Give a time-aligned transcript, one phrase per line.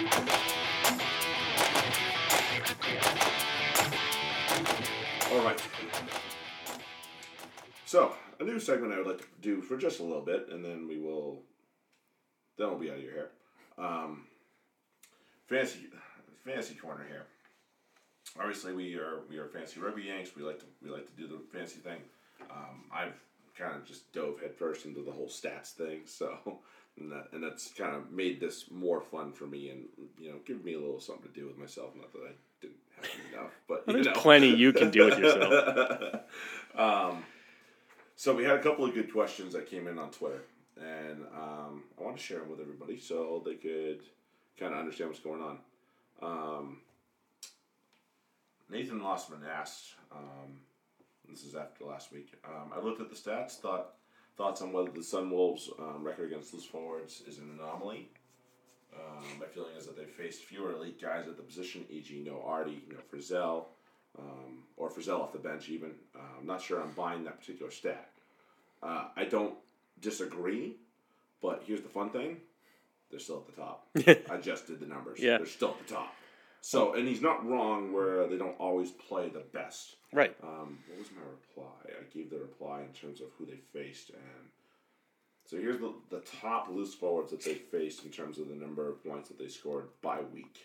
[0.00, 0.06] All
[5.44, 5.60] right.
[7.84, 10.64] So, a new segment I would like to do for just a little bit, and
[10.64, 11.42] then we will,
[12.56, 13.28] then we'll be out of your hair.
[13.76, 14.24] Um,
[15.46, 15.88] fancy,
[16.46, 17.26] fantasy corner here.
[18.38, 20.30] Obviously, we are we are fancy rugby yanks.
[20.34, 22.00] We like to we like to do the fancy thing.
[22.50, 23.20] Um, I've
[23.54, 26.60] kind of just dove headfirst into the whole stats thing, so
[27.00, 29.84] and that and that's kind of made this more fun for me, and
[30.18, 31.94] you know, give me a little something to do with myself.
[31.96, 34.20] Not that I didn't have enough, but Well, you there's know.
[34.22, 36.20] plenty you can do with yourself.
[36.76, 37.24] um,
[38.16, 40.42] so we had a couple of good questions that came in on Twitter,
[40.78, 44.02] and um, I want to share them with everybody so they could
[44.58, 45.58] kind of understand what's going on.
[46.22, 46.78] Um,
[48.70, 50.60] Nathan Lossman asked, um,
[51.28, 52.32] this is after last week.
[52.44, 53.94] Um, I looked at the stats, thought
[54.36, 58.08] thoughts on whether the Sunwolves' um, record against loose forwards is an anomaly.
[58.94, 62.42] Um, my feeling is that they faced fewer elite guys at the position, e.g., no
[62.46, 63.64] Ardie, no Frizell,
[64.18, 65.90] um, or Frizell off the bench even.
[66.14, 68.10] Uh, I'm not sure I'm buying that particular stat.
[68.82, 69.54] Uh, I don't
[70.00, 70.76] disagree,
[71.40, 72.38] but here's the fun thing:
[73.10, 73.86] they're still at the top.
[74.32, 75.20] I just did the numbers.
[75.20, 75.36] Yeah.
[75.36, 76.14] they're still at the top.
[76.62, 79.96] So, and he's not wrong where they don't always play the best.
[80.12, 80.36] right.
[80.42, 81.72] Um, what was my reply?
[81.98, 84.48] I gave the reply in terms of who they faced, and
[85.46, 88.88] so here's the the top loose forwards that they faced in terms of the number
[88.88, 90.58] of points that they scored by week.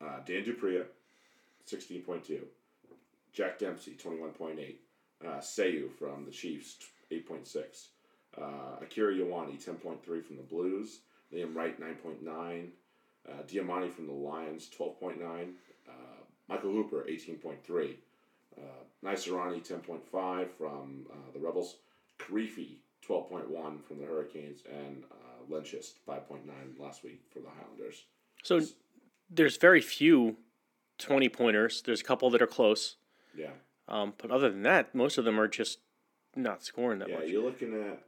[0.00, 0.84] Uh, Dan du Preez,
[1.64, 2.46] sixteen point two.
[3.32, 4.80] Jack Dempsey, twenty one point eight.
[5.26, 6.76] Uh, Sayu from the Chiefs,
[7.10, 7.88] eight point six.
[8.40, 11.00] Uh, Akira Ioane, ten point three from the Blues.
[11.34, 12.70] Liam Wright, nine point nine.
[13.28, 15.54] Uh, Dayimani from the Lions, twelve point nine.
[15.88, 15.92] Uh,
[16.48, 17.96] Michael Hooper, eighteen point three.
[18.56, 18.62] Uh,
[19.04, 21.76] Naisarani, ten point five from uh, the Rebels.
[22.18, 27.20] Karifi, twelve point one from the Hurricanes, and uh, Lenchist, five point nine last week
[27.32, 28.04] for the Highlanders.
[28.42, 28.60] So
[29.28, 30.36] there's very few
[30.98, 31.82] 20 pointers.
[31.82, 32.96] There's a couple that are close.
[33.36, 33.50] Yeah,
[33.88, 35.80] Um, but other than that, most of them are just
[36.34, 37.16] not scoring that yeah.
[37.16, 37.24] much.
[37.26, 38.02] Yeah, you're looking at,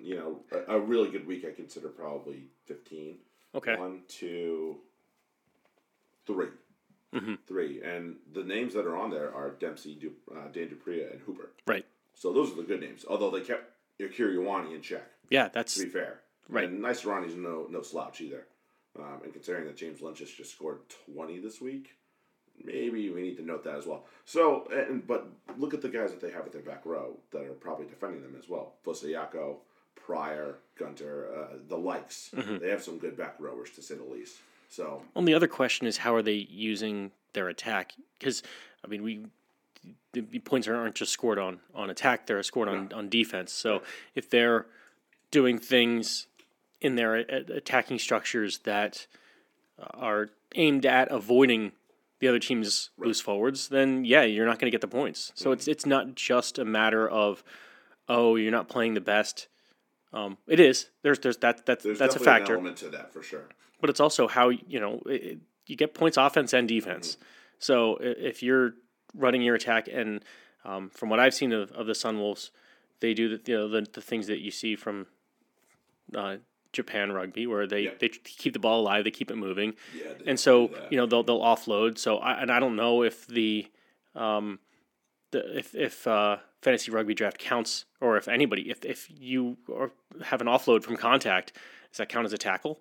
[0.00, 1.44] you know, a, a really good week.
[1.46, 3.16] I consider probably fifteen.
[3.56, 3.76] Okay.
[3.76, 4.76] One, two,
[6.26, 6.48] three.
[7.14, 7.38] Mhm.
[7.46, 7.82] Three.
[7.82, 11.20] And the names that are on there are Dempsey, du, uh, Dan du Preez, and
[11.22, 11.50] Hooper.
[11.66, 11.86] Right.
[12.14, 13.04] So those are the good names.
[13.08, 16.20] Although they kept Akira Ioane in check, Yeah, that's to be fair.
[16.48, 16.68] Right.
[16.68, 18.46] And Naisarani's no no slouch either.
[18.98, 21.96] Um, and considering that James Lynch has just scored twenty this week,
[22.62, 24.04] maybe we need to note that as well.
[24.24, 25.28] So, and but
[25.58, 28.22] look at the guys that they have at their back row that are probably defending
[28.22, 28.74] them as well.
[28.84, 29.56] Fosayako,
[30.06, 32.30] Pryor, Gunter, uh, the likes.
[32.34, 32.58] Mm-hmm.
[32.58, 34.36] They have some good back rowers to say the least.
[34.68, 37.94] So Well, the other question is how are they using their attack?
[38.18, 38.42] Because
[38.84, 39.26] I mean, we
[40.12, 43.52] the, points aren't just scored on on attack; they're scored on on defense.
[43.52, 43.82] So
[44.14, 44.66] if they're
[45.30, 46.26] doing things
[46.80, 49.06] in their a- attacking structures that
[49.78, 51.72] are aimed at avoiding
[52.20, 55.32] the other team's loose forwards, then yeah, you're not going to get the points.
[55.34, 57.42] So it's it's not just a matter of
[58.08, 59.48] oh, you're not playing the best.
[60.12, 60.88] Um, it is.
[61.02, 63.44] There's there's that that's there's that's a factor an element to that for sure.
[63.80, 67.16] but it's also how you know it, you get points offense and defense.
[67.58, 68.74] So if you're
[69.14, 70.22] running your attack, and
[70.64, 72.50] um, from what I've seen of, of the Sunwolves,
[73.00, 75.06] they do the, you know the, the things that you see from
[76.14, 76.36] uh,
[76.72, 77.90] Japan rugby, where they, Yeah.
[77.98, 81.22] they keep the ball alive, they keep it moving, Yeah, and so you know they'll
[81.24, 81.98] they'll offload.
[81.98, 83.66] So I, and I don't know if the
[84.14, 84.58] um,
[85.38, 89.90] the, if if uh, fantasy rugby draft counts or if anybody if if you or
[90.24, 91.52] have an offload from contact,
[91.90, 92.80] does that count as a tackle?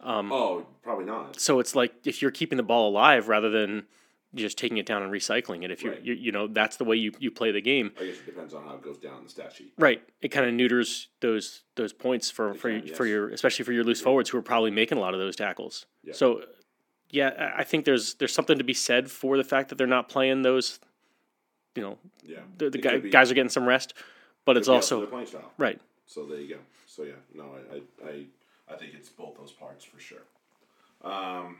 [0.00, 1.40] oh, probably not.
[1.40, 3.86] So it's like if you're keeping the ball alive rather than
[4.34, 5.70] just taking it down and recycling it.
[5.70, 6.02] If you're, Right.
[6.02, 7.92] you, you know, that's the way you, you play the game.
[8.00, 9.72] I guess it depends on how it goes down the stat sheet.
[9.78, 10.02] Right.
[10.22, 13.84] It kind of neuters those those points for for, can, for your especially for your
[13.84, 15.86] loose forwards who are probably making a lot of those tackles.
[16.02, 16.14] Yeah.
[16.14, 16.42] So
[17.10, 20.08] yeah, I think there's there's something to be said for the fact that they're not
[20.08, 20.80] playing those.
[21.74, 23.94] You know, Yeah, the, the guy, be- guys are getting some rest,
[24.44, 25.52] but it's also playing style.
[25.58, 25.80] right.
[26.06, 26.60] So there you go.
[26.86, 28.24] So yeah, no, I, I, I,
[28.72, 30.22] I think it's both those parts for sure.
[31.02, 31.56] Um,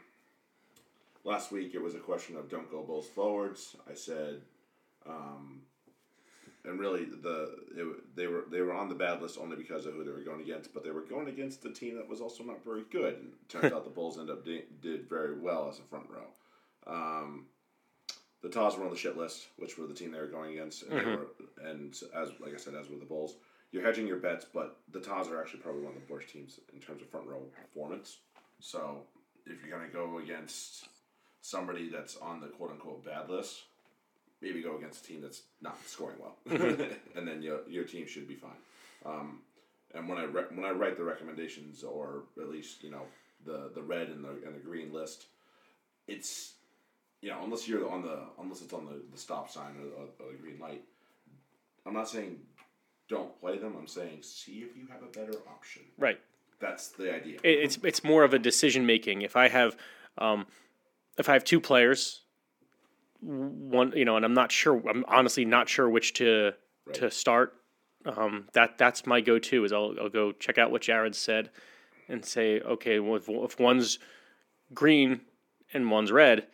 [1.24, 3.74] last week it was a question of don't go Bulls forwards.
[3.90, 4.40] I said,
[5.08, 5.62] um,
[6.64, 9.94] and really the it, they were they were on the bad list only because of
[9.94, 12.44] who they were going against, but they were going against a team that was also
[12.44, 13.14] not very good.
[13.16, 16.06] And it turns out the Bulls ended up di- did very well as a front
[16.08, 16.26] row.
[16.86, 17.46] Um,
[18.44, 20.82] the Tahs were on the shit list, which were the team they were going against,
[20.82, 21.28] and, they were,
[21.64, 23.36] and as like I said, as were the Bulls.
[23.72, 26.60] You're hedging your bets, but the Tahs are actually probably one of the worst teams
[26.72, 28.18] in terms of front row performance.
[28.60, 28.98] So
[29.46, 30.88] if you're gonna go against
[31.40, 33.62] somebody that's on the quote unquote bad list,
[34.42, 36.36] maybe go against a team that's not scoring well,
[37.16, 38.50] and then your your team should be fine.
[39.06, 39.40] Um,
[39.94, 43.06] and when I re- when I write the recommendations, or at least you know
[43.46, 45.26] the the red and the and the green list.
[46.06, 46.52] It's
[47.24, 50.28] you know unless you're on the unless it's on the, the stop sign or, or,
[50.28, 50.82] or the green light.
[51.86, 52.36] I'm not saying
[53.08, 53.74] don't play them.
[53.78, 55.82] I'm saying see if you have a better option.
[55.98, 56.20] Right.
[56.60, 57.38] That's the idea.
[57.42, 59.22] It, it's it's more of a decision making.
[59.22, 59.76] If I have,
[60.18, 60.46] um,
[61.18, 62.20] if I have two players,
[63.20, 64.82] one you know, and I'm not sure.
[64.88, 66.52] I'm honestly not sure which to
[66.92, 67.54] to start.
[68.04, 69.64] Um, that that's my go to.
[69.64, 71.50] Is I'll I'll go check out what Jarrod said,
[72.08, 73.98] and say okay, well, if, if one's
[74.74, 75.22] green
[75.72, 76.46] and one's red,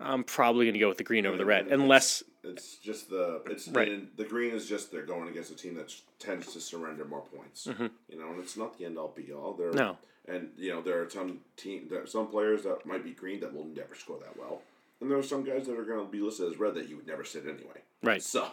[0.00, 3.42] I'm probably going to go with the green over the red, unless it's just the
[3.50, 4.16] it's Right.
[4.16, 7.66] the green is just they're going against a team that tends to surrender more points.
[7.66, 9.54] You know, and it's not the end all be all.
[9.54, 9.76] There, Mm-hmm.
[9.78, 9.96] No.
[10.28, 13.40] and you know there are some team there are some players that might be green
[13.40, 14.62] that will never score that well,
[15.00, 16.96] and there are some guys that are going to be listed as red that you
[16.96, 17.80] would never sit anyway.
[18.02, 18.22] Right.
[18.22, 18.46] So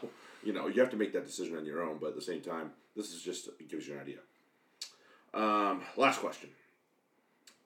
[0.43, 2.41] you know you have to make that decision on your own, but at the same
[2.41, 4.17] time, this is just it gives you an idea.
[5.33, 6.49] Um, last question.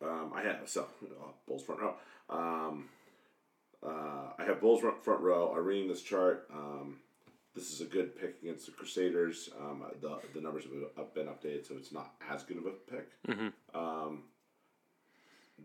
[0.01, 1.93] Um, I have so uh, Bulls front row.
[2.29, 2.89] Um,
[3.85, 5.53] uh, I have Bulls front, front row.
[5.55, 6.47] I'm reading this chart.
[6.53, 6.97] Um,
[7.55, 9.49] this is a good pick against the Crusaders.
[9.59, 10.65] Um, the the numbers
[10.97, 13.09] have been updated, so it's not as good of a pick.
[13.73, 14.23] Um,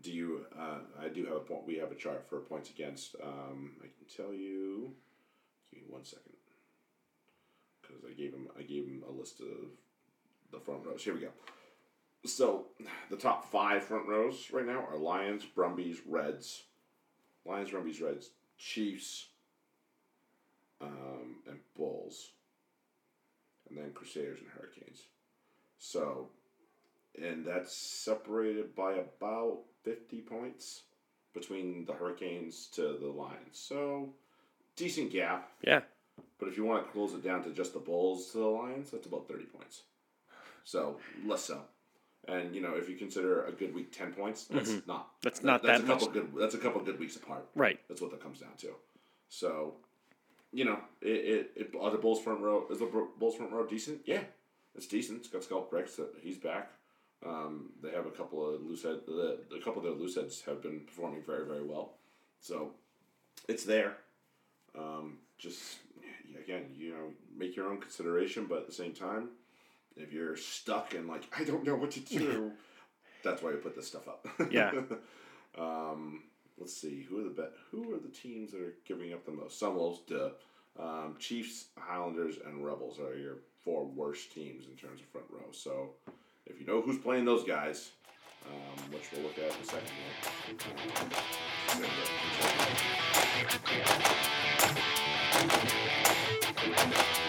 [0.00, 0.46] do you?
[0.58, 1.66] Uh, I do have a point.
[1.66, 3.16] We have a chart for points against.
[3.22, 4.92] Um, I can tell you.
[5.72, 6.34] Give me one second,
[7.82, 9.70] because I gave him I gave him a list of
[10.52, 11.02] the front rows.
[11.02, 11.30] Here we go.
[12.24, 12.66] So
[13.10, 16.62] the top five front rows right now are Lions, Brumbies, Reds,
[17.46, 19.26] Lions, Brumbies, Reds, Chiefs,
[20.80, 22.30] um, and Bulls,
[23.68, 25.02] and then Crusaders and Hurricanes.
[25.78, 26.28] So,
[27.20, 30.82] and that's separated by about fifty points
[31.32, 33.52] between the Hurricanes to the Lions.
[33.52, 34.10] So,
[34.76, 35.50] decent gap.
[35.62, 35.80] yeah,
[36.38, 38.90] But if you want to close it down to just the Bulls to the Lions,
[38.90, 39.82] that's about thirty points.
[40.64, 41.60] So less so.
[42.28, 45.18] And you know, if you consider a good week ten points, that's not Mm-hmm.
[45.22, 46.14] That's not that's that a couple much.
[46.14, 46.32] good.
[46.38, 47.46] That's a couple good weeks apart.
[47.54, 47.78] right.
[47.88, 48.74] That's what that comes down to.
[49.28, 49.74] So,
[50.52, 52.86] you know, it, it, it are the Bulls front row is the
[53.18, 54.00] Bulls front row decent?
[54.06, 54.22] Yeah,
[54.74, 55.18] it's decent.
[55.20, 55.98] It's got Schalk Brits.
[56.00, 56.70] uh, He's back.
[57.26, 59.00] Um, they have a couple of loose head.
[59.06, 61.94] The, a couple of their loose heads have been performing very very well.
[62.40, 62.72] So,
[63.48, 63.96] it's there.
[64.78, 65.78] Um, just
[66.42, 69.28] again, you know, make your own consideration, but at the same time,
[69.96, 72.52] if you're stuck and like I don't know what to do,
[73.22, 74.26] that's why we put this stuff up.
[74.50, 74.72] Yeah.
[75.58, 76.22] um,
[76.58, 77.52] let's see who are the bet.
[77.70, 79.60] Who are the teams that are giving up the most?
[79.60, 80.30] Sunwolves, duh.
[80.76, 85.46] Um, Chiefs, Highlanders, and Rebels are your four worst teams in terms of front row.
[85.52, 85.90] So,
[86.46, 87.92] if you know who's playing those guys,
[88.46, 89.88] um, which we'll look at in a second.
[97.06, 97.20] here.